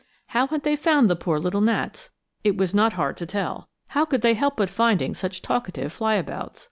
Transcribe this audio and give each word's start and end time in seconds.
How 0.29 0.47
had 0.47 0.63
they 0.63 0.75
found 0.75 1.11
the 1.11 1.15
poor 1.15 1.37
little 1.37 1.61
gnats? 1.61 2.09
It 2.43 2.57
was 2.57 2.73
not 2.73 2.93
hard 2.93 3.17
to 3.17 3.27
tell. 3.27 3.69
How 3.89 4.03
could 4.03 4.23
they 4.23 4.33
help 4.33 4.59
finding 4.67 5.13
such 5.13 5.43
talkative 5.43 5.93
fly 5.93 6.15
abouts? 6.15 6.59